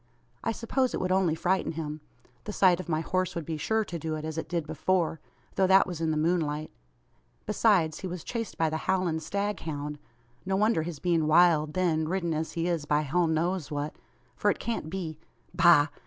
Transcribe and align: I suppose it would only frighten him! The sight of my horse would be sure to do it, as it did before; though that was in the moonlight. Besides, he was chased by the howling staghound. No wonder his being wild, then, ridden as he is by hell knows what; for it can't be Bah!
I 0.43 0.51
suppose 0.51 0.95
it 0.95 0.99
would 0.99 1.11
only 1.11 1.35
frighten 1.35 1.73
him! 1.73 2.01
The 2.45 2.53
sight 2.53 2.79
of 2.79 2.89
my 2.89 3.01
horse 3.01 3.35
would 3.35 3.45
be 3.45 3.55
sure 3.57 3.85
to 3.85 3.99
do 3.99 4.15
it, 4.15 4.25
as 4.25 4.35
it 4.35 4.49
did 4.49 4.65
before; 4.65 5.19
though 5.53 5.67
that 5.67 5.85
was 5.85 6.01
in 6.01 6.09
the 6.09 6.17
moonlight. 6.17 6.71
Besides, 7.45 7.99
he 7.99 8.07
was 8.07 8.23
chased 8.23 8.57
by 8.57 8.71
the 8.71 8.77
howling 8.89 9.19
staghound. 9.19 9.99
No 10.43 10.55
wonder 10.55 10.81
his 10.81 10.97
being 10.97 11.27
wild, 11.27 11.73
then, 11.75 12.07
ridden 12.07 12.33
as 12.33 12.53
he 12.53 12.67
is 12.67 12.85
by 12.85 13.01
hell 13.01 13.27
knows 13.27 13.69
what; 13.69 13.93
for 14.35 14.49
it 14.49 14.57
can't 14.57 14.89
be 14.89 15.19
Bah! 15.53 15.85